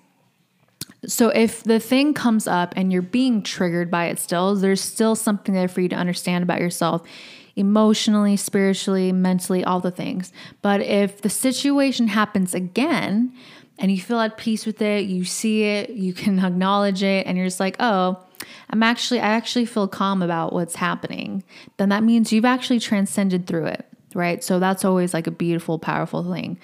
So 1.06 1.28
if 1.28 1.62
the 1.62 1.78
thing 1.78 2.14
comes 2.14 2.46
up 2.46 2.74
and 2.76 2.92
you're 2.92 3.02
being 3.02 3.42
triggered 3.42 3.90
by 3.90 4.06
it 4.06 4.18
still, 4.18 4.54
there's 4.56 4.80
still 4.80 5.14
something 5.14 5.54
there 5.54 5.68
for 5.68 5.80
you 5.80 5.88
to 5.88 5.96
understand 5.96 6.42
about 6.42 6.60
yourself 6.60 7.02
emotionally, 7.56 8.36
spiritually, 8.36 9.12
mentally, 9.12 9.64
all 9.64 9.80
the 9.80 9.90
things. 9.90 10.32
But 10.60 10.82
if 10.82 11.22
the 11.22 11.30
situation 11.30 12.08
happens 12.08 12.54
again 12.54 13.32
and 13.78 13.90
you 13.90 14.00
feel 14.00 14.20
at 14.20 14.36
peace 14.36 14.66
with 14.66 14.80
it, 14.82 15.06
you 15.06 15.24
see 15.24 15.64
it, 15.64 15.90
you 15.90 16.12
can 16.12 16.38
acknowledge 16.44 17.02
it, 17.02 17.26
and 17.26 17.36
you're 17.36 17.46
just 17.46 17.60
like, 17.60 17.76
oh, 17.80 18.22
I'm 18.70 18.82
actually, 18.82 19.20
I 19.20 19.28
actually 19.28 19.64
feel 19.64 19.88
calm 19.88 20.22
about 20.22 20.52
what's 20.52 20.76
happening, 20.76 21.42
then 21.78 21.88
that 21.88 22.02
means 22.02 22.32
you've 22.32 22.44
actually 22.44 22.80
transcended 22.80 23.46
through 23.46 23.66
it, 23.66 23.86
right? 24.14 24.44
So 24.44 24.58
that's 24.58 24.84
always 24.84 25.14
like 25.14 25.26
a 25.26 25.30
beautiful, 25.30 25.78
powerful 25.78 26.30
thing. 26.30 26.58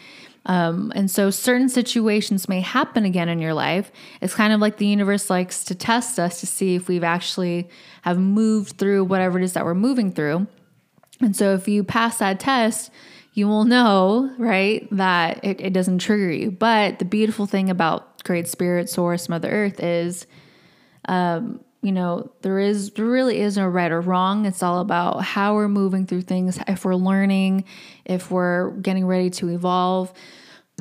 Um, 0.47 0.93
and 0.97 1.11
so 1.11 1.31
certain 1.31 1.69
situations 1.69 2.49
may 2.49 2.61
happen 2.61 3.05
again 3.05 3.29
in 3.29 3.39
your 3.39 3.55
life. 3.55 3.93
It's 4.21 4.35
kind 4.35 4.53
of 4.53 4.61
like 4.61 4.79
the 4.79 4.87
universe 4.87 5.31
likes 5.31 5.65
to 5.65 5.75
test 5.75 6.19
us 6.19 6.41
to 6.41 6.47
see 6.47 6.75
if 6.75 6.89
we've 6.89 7.05
actually 7.05 7.69
have 8.03 8.19
moved 8.19 8.77
through 8.77 9.05
whatever 9.05 9.39
it 9.39 9.45
is 9.45 9.53
that 9.53 9.65
we're 9.65 9.75
moving 9.75 10.11
through. 10.11 10.47
And 11.21 11.37
so 11.37 11.55
if 11.55 11.69
you 11.69 11.85
pass 11.85 12.19
that 12.19 12.41
test, 12.41 12.91
you 13.35 13.47
will 13.47 13.65
know, 13.65 14.35
right, 14.37 14.87
that 14.91 15.43
it, 15.45 15.61
it 15.61 15.73
doesn't 15.73 15.99
trigger 15.99 16.31
you. 16.31 16.51
But 16.51 16.99
the 16.99 17.05
beautiful 17.05 17.47
thing 17.47 17.71
about 17.71 18.25
Great 18.25 18.49
Spirit, 18.49 18.91
Source, 18.91 19.29
Mother 19.29 19.49
Earth 19.49 19.81
is, 19.81 20.27
um, 21.07 21.61
you 21.83 21.91
know, 21.91 22.31
there 22.43 22.61
is 22.61 22.93
there 22.93 23.05
really 23.05 23.41
is 23.41 23.57
no 23.57 23.67
right 23.67 23.91
or 23.91 24.01
wrong. 24.01 24.47
It's 24.47 24.63
all 24.63 24.81
about 24.81 25.23
how 25.23 25.55
we're 25.55 25.69
moving 25.69 26.07
through 26.07 26.23
things, 26.23 26.59
if 26.69 26.85
we're 26.85 26.95
learning, 26.95 27.65
if 28.05 28.31
we're 28.31 28.71
getting 28.71 29.05
ready 29.05 29.31
to 29.31 29.49
evolve. 29.49 30.13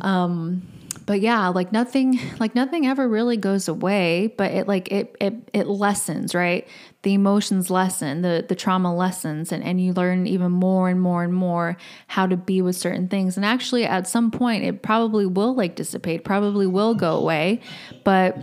Um, 0.02 0.62
but 1.08 1.20
yeah, 1.20 1.48
like 1.48 1.72
nothing, 1.72 2.20
like 2.40 2.54
nothing 2.54 2.86
ever 2.86 3.08
really 3.08 3.36
goes 3.36 3.68
away, 3.68 4.28
but 4.38 4.52
it 4.52 4.68
like 4.68 4.92
it 4.92 5.16
it 5.20 5.34
it 5.54 5.68
lessens, 5.68 6.36
right? 6.36 6.68
The 7.02 7.16
emotions 7.16 7.72
lessen, 7.72 8.22
the 8.22 8.46
the 8.48 8.56
trauma 8.56 8.96
lessens, 8.96 9.52
and 9.52 9.64
and 9.64 9.82
you 9.82 9.94
learn 9.94 10.28
even 10.28 10.52
more 10.52 10.88
and 10.88 11.02
more 11.02 11.24
and 11.24 11.34
more 11.34 11.78
how 12.08 12.28
to 12.28 12.38
be 12.38 12.62
with 12.62 12.76
certain 12.76 13.08
things. 13.08 13.38
And 13.38 13.46
actually, 13.46 13.86
at 13.86 14.08
some 14.08 14.30
point, 14.30 14.64
it 14.66 14.84
probably 14.84 15.26
will 15.26 15.56
like 15.56 15.76
dissipate, 15.76 16.24
probably 16.24 16.68
will 16.68 16.94
go 16.94 17.18
away, 17.18 17.62
but 18.04 18.38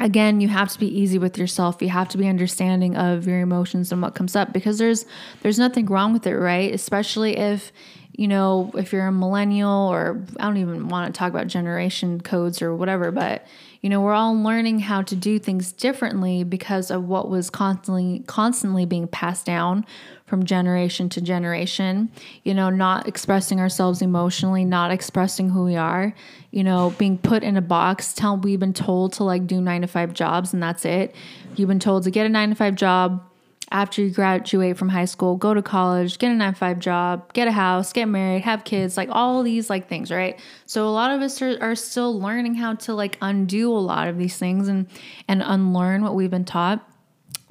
again 0.00 0.40
you 0.40 0.48
have 0.48 0.70
to 0.70 0.78
be 0.78 0.86
easy 0.86 1.18
with 1.18 1.38
yourself. 1.38 1.80
You 1.80 1.88
have 1.88 2.08
to 2.10 2.18
be 2.18 2.28
understanding 2.28 2.96
of 2.96 3.26
your 3.26 3.40
emotions 3.40 3.92
and 3.92 4.02
what 4.02 4.14
comes 4.14 4.36
up 4.36 4.52
because 4.52 4.78
there's 4.78 5.06
there's 5.42 5.58
nothing 5.58 5.86
wrong 5.86 6.12
with 6.12 6.26
it 6.26 6.34
right? 6.36 6.72
Especially 6.72 7.36
if 7.36 7.72
you 8.12 8.28
know, 8.28 8.70
if 8.74 8.92
you're 8.92 9.06
a 9.06 9.12
millennial 9.12 9.70
or 9.70 10.24
I 10.40 10.44
don't 10.44 10.56
even 10.56 10.88
want 10.88 11.14
to 11.14 11.18
talk 11.18 11.30
about 11.30 11.48
generation 11.48 12.20
codes 12.20 12.62
or 12.62 12.74
whatever, 12.74 13.12
but 13.12 13.46
you 13.86 13.90
know, 13.90 14.00
we're 14.00 14.14
all 14.14 14.34
learning 14.34 14.80
how 14.80 15.00
to 15.00 15.14
do 15.14 15.38
things 15.38 15.70
differently 15.70 16.42
because 16.42 16.90
of 16.90 17.04
what 17.06 17.30
was 17.30 17.50
constantly 17.50 18.24
constantly 18.26 18.84
being 18.84 19.06
passed 19.06 19.46
down 19.46 19.86
from 20.26 20.44
generation 20.44 21.08
to 21.10 21.20
generation. 21.20 22.10
You 22.42 22.52
know, 22.52 22.68
not 22.68 23.06
expressing 23.06 23.60
ourselves 23.60 24.02
emotionally, 24.02 24.64
not 24.64 24.90
expressing 24.90 25.50
who 25.50 25.62
we 25.62 25.76
are, 25.76 26.12
you 26.50 26.64
know, 26.64 26.96
being 26.98 27.16
put 27.16 27.44
in 27.44 27.56
a 27.56 27.62
box, 27.62 28.12
tell 28.12 28.36
we've 28.36 28.58
been 28.58 28.72
told 28.72 29.12
to 29.12 29.22
like 29.22 29.46
do 29.46 29.60
9 29.60 29.82
to 29.82 29.86
5 29.86 30.12
jobs 30.12 30.52
and 30.52 30.60
that's 30.60 30.84
it. 30.84 31.14
You've 31.54 31.68
been 31.68 31.78
told 31.78 32.02
to 32.02 32.10
get 32.10 32.26
a 32.26 32.28
9 32.28 32.48
to 32.48 32.54
5 32.56 32.74
job, 32.74 33.22
after 33.70 34.02
you 34.02 34.10
graduate 34.10 34.76
from 34.76 34.88
high 34.88 35.04
school, 35.04 35.36
go 35.36 35.52
to 35.52 35.62
college, 35.62 36.18
get 36.18 36.30
a 36.30 36.34
9 36.34 36.54
5 36.54 36.78
job, 36.78 37.32
get 37.32 37.48
a 37.48 37.52
house, 37.52 37.92
get 37.92 38.06
married, 38.06 38.42
have 38.42 38.64
kids, 38.64 38.96
like 38.96 39.08
all 39.10 39.42
these 39.42 39.68
like 39.68 39.88
things, 39.88 40.10
right? 40.10 40.38
So 40.66 40.86
a 40.86 40.90
lot 40.90 41.10
of 41.10 41.20
us 41.20 41.42
are, 41.42 41.58
are 41.60 41.74
still 41.74 42.18
learning 42.18 42.54
how 42.54 42.74
to 42.74 42.94
like 42.94 43.18
undo 43.20 43.72
a 43.72 43.78
lot 43.78 44.08
of 44.08 44.18
these 44.18 44.38
things 44.38 44.68
and 44.68 44.86
and 45.28 45.42
unlearn 45.42 46.02
what 46.02 46.14
we've 46.14 46.30
been 46.30 46.44
taught. 46.44 46.86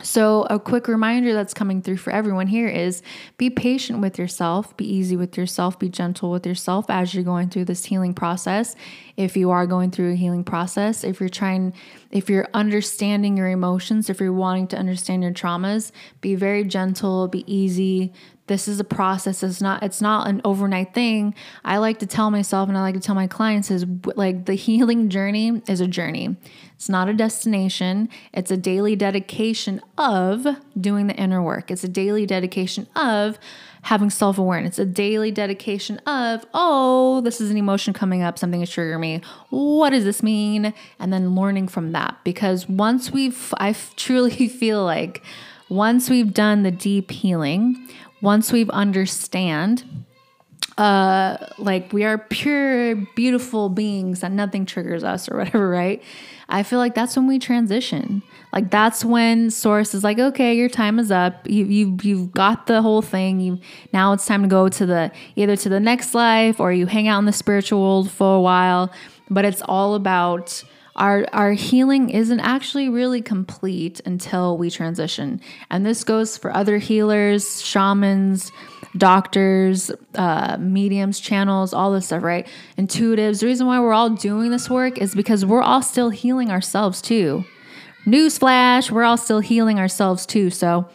So, 0.03 0.45
a 0.49 0.59
quick 0.59 0.89
reminder 0.89 1.31
that's 1.33 1.53
coming 1.53 1.81
through 1.81 1.97
for 1.97 2.11
everyone 2.11 2.47
here 2.47 2.67
is 2.67 3.01
be 3.37 3.49
patient 3.49 4.01
with 4.01 4.19
yourself, 4.19 4.75
be 4.75 4.85
easy 4.85 5.15
with 5.15 5.37
yourself, 5.37 5.79
be 5.79 5.87
gentle 5.87 6.31
with 6.31 6.45
yourself 6.45 6.87
as 6.89 7.13
you're 7.13 7.23
going 7.23 7.49
through 7.49 7.65
this 7.65 7.85
healing 7.85 8.13
process. 8.13 8.75
If 9.15 9.37
you 9.37 9.51
are 9.51 9.65
going 9.65 9.91
through 9.91 10.11
a 10.11 10.15
healing 10.15 10.43
process, 10.43 11.05
if 11.05 11.21
you're 11.21 11.29
trying, 11.29 11.73
if 12.11 12.29
you're 12.29 12.49
understanding 12.53 13.37
your 13.37 13.47
emotions, 13.47 14.09
if 14.09 14.19
you're 14.19 14.33
wanting 14.33 14.67
to 14.67 14.77
understand 14.77 15.23
your 15.23 15.31
traumas, 15.31 15.93
be 16.19 16.35
very 16.35 16.65
gentle, 16.65 17.29
be 17.29 17.45
easy, 17.51 18.11
this 18.47 18.67
is 18.67 18.79
a 18.79 18.83
process. 18.83 19.41
It's 19.41 19.61
not 19.61 19.81
it's 19.81 20.01
not 20.01 20.27
an 20.27 20.41
overnight 20.43 20.93
thing. 20.93 21.33
I 21.63 21.77
like 21.77 21.99
to 21.99 22.05
tell 22.05 22.29
myself 22.29 22.69
and 22.69 22.77
i 22.77 22.81
like 22.81 22.93
to 22.93 22.99
tell 22.99 23.15
my 23.15 23.27
clients 23.27 23.71
is 23.71 23.85
like 24.15 24.45
the 24.45 24.53
healing 24.53 25.09
journey 25.09 25.61
is 25.67 25.81
a 25.81 25.87
journey. 25.87 26.35
It's 26.75 26.89
not 26.89 27.09
a 27.09 27.13
destination. 27.13 28.09
It's 28.33 28.51
a 28.51 28.57
daily 28.57 28.95
dedication 28.95 29.81
of 29.97 30.45
doing 30.79 31.07
the 31.07 31.15
inner 31.15 31.41
work. 31.41 31.71
It's 31.71 31.83
a 31.83 31.89
daily 31.89 32.25
dedication 32.25 32.87
of 32.95 33.39
having 33.83 34.09
self-awareness. 34.09 34.77
A 34.77 34.85
daily 34.85 35.31
dedication 35.31 35.97
of 36.05 36.45
oh 36.53 37.21
this 37.21 37.41
is 37.41 37.49
an 37.49 37.57
emotion 37.57 37.93
coming 37.93 38.21
up. 38.21 38.37
Something 38.37 38.61
is 38.61 38.69
triggering 38.69 38.99
me. 38.99 39.21
What 39.49 39.89
does 39.89 40.03
this 40.03 40.21
mean? 40.21 40.71
And 40.99 41.11
then 41.11 41.35
learning 41.35 41.69
from 41.69 41.93
that. 41.93 42.17
Because 42.23 42.69
once 42.69 43.09
we've 43.09 43.53
i 43.57 43.75
truly 43.95 44.47
feel 44.49 44.85
like 44.85 45.23
once 45.67 46.11
we've 46.11 46.31
done 46.31 46.61
the 46.61 46.69
deep 46.69 47.09
healing 47.09 47.89
once 48.21 48.51
we've 48.51 48.69
understand 48.69 49.83
uh 50.77 51.37
like 51.57 51.93
we 51.93 52.03
are 52.03 52.17
pure 52.17 52.95
beautiful 53.15 53.69
beings 53.69 54.23
and 54.23 54.35
nothing 54.35 54.65
triggers 54.65 55.03
us 55.03 55.29
or 55.29 55.37
whatever 55.37 55.69
right? 55.69 56.03
I 56.47 56.63
feel 56.63 56.79
like 56.79 56.93
that's 56.93 57.15
when 57.15 57.27
we 57.27 57.39
transition. 57.39 58.21
Like 58.53 58.69
that's 58.69 59.03
when 59.03 59.49
source 59.49 59.93
is 59.93 60.03
like 60.03 60.19
okay 60.19 60.53
your 60.55 60.69
time 60.69 60.99
is 60.99 61.11
up. 61.11 61.49
You, 61.49 61.65
you 61.65 61.97
you've 62.01 62.31
got 62.33 62.67
the 62.67 62.81
whole 62.81 63.01
thing. 63.01 63.39
You 63.39 63.59
now 63.93 64.11
it's 64.13 64.25
time 64.25 64.41
to 64.43 64.49
go 64.49 64.67
to 64.69 64.85
the 64.85 65.11
either 65.35 65.55
to 65.55 65.69
the 65.69 65.79
next 65.79 66.13
life 66.13 66.59
or 66.59 66.73
you 66.73 66.87
hang 66.87 67.07
out 67.07 67.19
in 67.19 67.25
the 67.25 67.33
spiritual 67.33 67.81
world 67.81 68.11
for 68.11 68.35
a 68.35 68.41
while. 68.41 68.91
But 69.29 69.45
it's 69.45 69.61
all 69.61 69.95
about 69.95 70.63
our 70.95 71.25
our 71.33 71.51
healing 71.51 72.09
isn't 72.09 72.39
actually 72.39 72.89
really 72.89 73.21
complete 73.21 73.99
until 74.05 74.57
we 74.57 74.69
transition. 74.69 75.41
And 75.69 75.85
this 75.85 76.03
goes 76.03 76.37
for 76.37 76.55
other 76.55 76.77
healers 76.77 77.61
shamans 77.61 78.51
doctors 78.97 79.91
uh, 80.15 80.55
mediums 80.57 81.19
channels 81.19 81.73
all 81.73 81.91
this 81.91 82.07
stuff 82.07 82.23
right? 82.23 82.47
Intuitives. 82.77 83.41
The 83.41 83.47
reason 83.47 83.67
why 83.67 83.79
we're 83.79 83.93
all 83.93 84.09
doing 84.09 84.51
this 84.51 84.69
work 84.69 84.97
is 84.97 85.13
because 85.13 85.45
we're 85.45 85.61
all 85.61 85.81
still 85.81 86.09
healing 86.09 86.49
ourselves 86.49 87.01
too. 87.01 87.43
Newsflash 88.05 88.91
we're 88.91 89.03
all 89.03 89.17
still 89.17 89.39
healing 89.39 89.79
ourselves 89.79 90.25
too. 90.25 90.49
So 90.49 90.87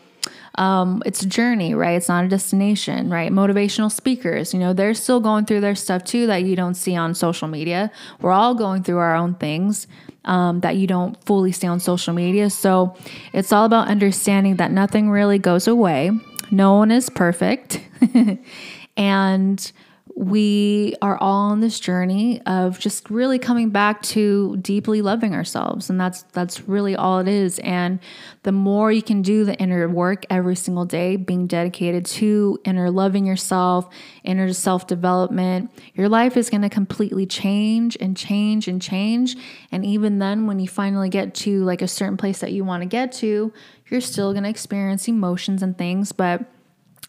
um, 0.56 1.02
it's 1.06 1.22
a 1.22 1.26
journey, 1.26 1.74
right? 1.74 1.92
It's 1.92 2.08
not 2.08 2.24
a 2.24 2.28
destination, 2.28 3.10
right? 3.10 3.30
Motivational 3.30 3.90
speakers, 3.90 4.52
you 4.52 4.60
know, 4.60 4.72
they're 4.72 4.94
still 4.94 5.20
going 5.20 5.46
through 5.46 5.60
their 5.60 5.74
stuff 5.74 6.04
too 6.04 6.26
that 6.26 6.44
you 6.44 6.56
don't 6.56 6.74
see 6.74 6.96
on 6.96 7.14
social 7.14 7.48
media. 7.48 7.90
We're 8.20 8.32
all 8.32 8.54
going 8.54 8.82
through 8.82 8.98
our 8.98 9.14
own 9.14 9.34
things 9.34 9.86
um, 10.24 10.60
that 10.60 10.76
you 10.76 10.86
don't 10.86 11.22
fully 11.24 11.52
see 11.52 11.66
on 11.66 11.80
social 11.80 12.14
media. 12.14 12.50
So 12.50 12.96
it's 13.32 13.52
all 13.52 13.64
about 13.64 13.88
understanding 13.88 14.56
that 14.56 14.70
nothing 14.70 15.10
really 15.10 15.38
goes 15.38 15.66
away. 15.66 16.10
No 16.50 16.74
one 16.74 16.90
is 16.90 17.08
perfect. 17.08 17.80
and 18.96 19.72
we 20.16 20.94
are 21.02 21.16
all 21.18 21.50
on 21.50 21.60
this 21.60 21.78
journey 21.78 22.40
of 22.46 22.78
just 22.78 23.10
really 23.10 23.38
coming 23.38 23.70
back 23.70 24.02
to 24.02 24.56
deeply 24.58 25.02
loving 25.02 25.34
ourselves. 25.34 25.88
And 25.88 26.00
that's 26.00 26.22
that's 26.32 26.68
really 26.68 26.96
all 26.96 27.18
it 27.18 27.28
is. 27.28 27.58
And 27.60 28.00
the 28.42 28.52
more 28.52 28.90
you 28.90 29.02
can 29.02 29.22
do 29.22 29.44
the 29.44 29.54
inner 29.56 29.88
work 29.88 30.24
every 30.30 30.56
single 30.56 30.84
day 30.84 31.16
being 31.16 31.46
dedicated 31.46 32.06
to 32.06 32.58
inner 32.64 32.90
loving 32.90 33.26
yourself 33.26 33.88
inner 34.24 34.52
self 34.52 34.86
development 34.86 35.70
your 35.94 36.08
life 36.08 36.36
is 36.36 36.50
going 36.50 36.62
to 36.62 36.68
completely 36.68 37.26
change 37.26 37.96
and 38.00 38.16
change 38.16 38.68
and 38.68 38.80
change. 38.82 39.36
And 39.72 39.84
even 39.84 40.18
then 40.18 40.46
when 40.46 40.58
you 40.58 40.68
finally 40.68 41.08
get 41.08 41.34
to 41.36 41.62
like 41.64 41.82
a 41.82 41.88
certain 41.88 42.16
place 42.16 42.40
that 42.40 42.52
you 42.52 42.64
want 42.64 42.82
to 42.82 42.86
get 42.86 43.12
to 43.12 43.52
you're 43.88 44.00
still 44.00 44.32
going 44.32 44.44
to 44.44 44.50
experience 44.50 45.08
emotions 45.08 45.62
and 45.62 45.76
things. 45.76 46.12
But 46.12 46.44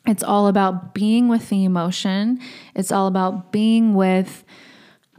it's 0.05 0.23
all 0.23 0.47
about 0.47 0.93
being 0.93 1.27
with 1.27 1.49
the 1.49 1.63
emotion. 1.63 2.39
It's 2.75 2.91
all 2.91 3.07
about 3.07 3.51
being 3.51 3.93
with 3.93 4.43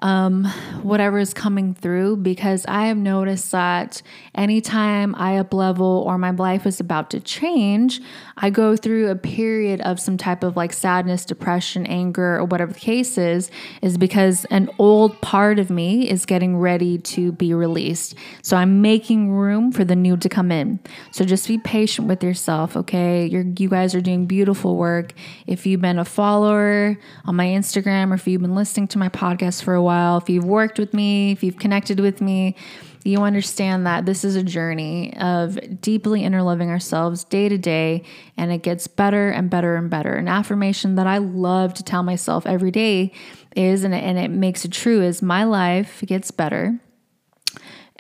um, 0.03 0.45
whatever 0.83 1.21
is 1.21 1.33
coming 1.33 1.75
through 1.75 2.17
because 2.17 2.67
I 2.67 2.87
have 2.87 2.97
noticed 2.97 3.53
that 3.53 4.03
anytime 4.35 5.15
I 5.15 5.39
up 5.39 5.55
level 5.55 6.05
or 6.07 6.19
my 6.19 6.33
life 6.33 6.67
is 6.67 6.81
about 6.81 7.11
to 7.11 7.21
change, 7.21 8.01
I 8.37 8.51
go 8.51 8.77
through 8.77 9.11
a 9.11 9.15
period 9.15 9.81
of 9.83 10.01
some 10.01 10.17
type 10.17 10.43
of 10.43 10.57
like 10.57 10.73
sadness, 10.73 11.25
depression, 11.25 11.87
anger, 11.87 12.37
or 12.37 12.45
whatever 12.45 12.73
the 12.73 12.81
case 12.81 13.17
is, 13.17 13.51
is 13.81 13.97
because 13.97 14.45
an 14.47 14.69
old 14.79 15.21
part 15.21 15.61
of 15.61 15.71
me 15.71 16.11
is 16.11 16.27
getting 16.27 16.59
ready 16.59 16.99
to 16.99 17.31
be 17.31 17.55
released. 17.55 18.17
So 18.43 18.57
I'm 18.57 18.83
making 18.83 19.31
room 19.31 19.71
for 19.71 19.85
the 19.85 19.95
new 19.95 20.17
to 20.17 20.29
come 20.29 20.51
in. 20.51 20.81
So 21.13 21.25
just 21.25 21.47
be 21.47 21.59
patient 21.59 22.09
with 22.09 22.25
yourself, 22.25 22.77
okay? 22.77 23.27
You're, 23.27 23.45
you 23.57 23.69
guys 23.69 23.95
are 23.95 24.01
doing 24.01 24.27
beautiful 24.27 24.77
work. 24.77 25.13
If 25.47 25.65
you've 25.65 25.81
been 25.81 26.01
a 26.01 26.05
follower 26.05 26.99
on 27.25 27.37
my 27.37 27.47
Instagram 27.47 28.11
or 28.11 28.15
if 28.15 28.27
you've 28.27 28.43
been 28.43 28.57
listening 28.57 28.89
to 28.89 28.99
my 28.99 29.09
podcast 29.09 29.63
for 29.63 29.75
a 29.75 29.83
while, 29.83 29.92
while, 29.93 30.17
if 30.17 30.31
you've 30.31 30.45
worked 30.45 30.79
with 30.79 30.95
me, 30.95 31.33
if 31.33 31.43
you've 31.43 31.59
connected 31.59 32.01
with 32.01 32.21
me, 32.21 32.57
you 33.05 33.19
understand 33.23 33.87
that 33.87 34.07
this 34.07 34.25
is 34.25 34.37
a 34.37 34.43
journey 34.43 35.15
of 35.19 35.59
deeply 35.81 36.25
inner 36.25 36.43
loving 36.43 36.71
ourselves 36.71 37.25
day 37.25 37.49
to 37.49 37.59
day, 37.59 38.03
and 38.37 38.51
it 38.53 38.63
gets 38.63 38.87
better 38.87 39.29
and 39.31 39.51
better 39.51 39.77
and 39.77 39.91
better. 39.91 40.15
An 40.15 40.29
affirmation 40.29 40.95
that 40.95 41.07
I 41.07 41.19
love 41.19 41.75
to 41.75 41.83
tell 41.83 42.03
myself 42.03 42.47
every 42.47 42.71
day 42.71 43.13
is, 43.55 43.85
and 43.85 43.93
it, 43.93 44.03
and 44.03 44.19
it 44.19 44.31
makes 44.31 44.65
it 44.65 44.73
true, 44.73 45.03
is 45.03 45.21
my 45.21 45.45
life 45.45 46.03
gets 46.07 46.31
better 46.31 46.81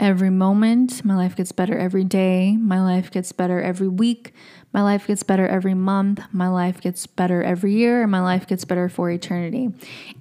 every 0.02 0.30
moment. 0.30 1.04
My 1.04 1.14
life 1.14 1.36
gets 1.36 1.52
better 1.52 1.78
every 1.78 2.02
day. 2.02 2.56
My 2.56 2.82
life 2.82 3.12
gets 3.12 3.30
better 3.30 3.62
every 3.62 3.86
week. 3.86 4.34
My 4.72 4.82
life 4.82 5.06
gets 5.06 5.22
better 5.22 5.46
every 5.46 5.74
month. 5.74 6.20
My 6.32 6.48
life 6.48 6.80
gets 6.80 7.06
better 7.06 7.42
every 7.42 7.74
year. 7.74 8.02
And 8.02 8.10
my 8.10 8.20
life 8.20 8.48
gets 8.48 8.64
better 8.64 8.88
for 8.88 9.10
eternity. 9.10 9.70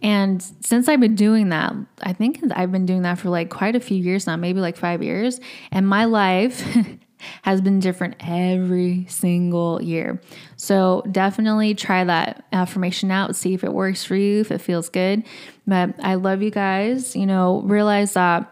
And 0.04 0.42
since 0.62 0.88
I've 0.88 1.00
been 1.00 1.16
doing 1.16 1.50
that, 1.50 1.74
I 2.04 2.14
think 2.14 2.42
I've 2.56 2.72
been 2.72 2.86
doing 2.86 3.02
that 3.02 3.18
for 3.18 3.30
like 3.30 3.50
quite 3.50 3.76
a 3.76 3.80
few 3.80 3.98
years 3.98 4.28
now, 4.28 4.36
maybe 4.36 4.62
like 4.62 4.78
five 4.78 5.02
years. 5.02 5.42
And 5.72 5.88
my 5.88 6.06
life. 6.06 6.64
has 7.44 7.62
been 7.62 7.80
different 7.80 8.16
every 8.20 9.06
single 9.08 9.80
year. 9.80 10.20
So 10.56 11.04
definitely 11.12 11.76
try 11.76 12.04
that 12.04 12.46
affirmation 12.52 13.12
out, 13.12 13.36
see 13.36 13.54
if 13.54 13.64
it 13.64 13.72
works 13.72 14.04
for 14.04 14.16
you, 14.16 14.42
if 14.42 14.52
it 14.52 14.58
feels 14.58 14.90
good. 14.90 15.24
But 15.68 15.94
I 16.02 16.16
love 16.16 16.42
you 16.42 16.50
guys. 16.50 17.16
You 17.16 17.28
know, 17.28 17.62
realize 17.62 18.14
that 18.14 18.52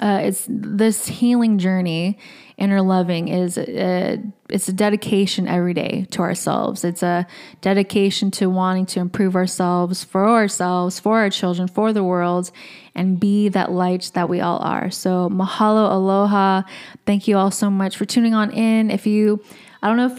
uh, 0.00 0.20
it's 0.24 0.46
this 0.48 1.06
healing 1.06 1.58
journey 1.58 2.18
inner 2.60 2.82
loving 2.82 3.28
is 3.28 3.56
a, 3.56 4.22
it's 4.50 4.68
a 4.68 4.72
dedication 4.72 5.48
every 5.48 5.72
day 5.72 6.06
to 6.10 6.20
ourselves. 6.20 6.84
It's 6.84 7.02
a 7.02 7.26
dedication 7.62 8.30
to 8.32 8.50
wanting 8.50 8.84
to 8.86 9.00
improve 9.00 9.34
ourselves 9.34 10.04
for 10.04 10.26
ourselves 10.28 11.00
for 11.00 11.18
our 11.20 11.30
children 11.30 11.68
for 11.68 11.92
the 11.92 12.04
world 12.04 12.50
and 12.94 13.18
be 13.18 13.48
that 13.48 13.72
light 13.72 14.10
that 14.14 14.28
we 14.28 14.40
all 14.40 14.58
are. 14.58 14.90
So 14.90 15.30
mahalo 15.30 15.90
aloha. 15.90 16.62
Thank 17.06 17.26
you 17.26 17.38
all 17.38 17.50
so 17.50 17.70
much 17.70 17.96
for 17.96 18.04
tuning 18.04 18.34
on 18.34 18.50
in. 18.50 18.90
If 18.90 19.06
you 19.06 19.42
i 19.82 19.88
don't 19.88 19.96
know 19.96 20.06
if 20.06 20.18